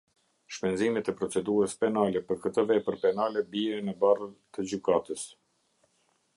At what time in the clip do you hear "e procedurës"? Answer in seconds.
1.11-1.75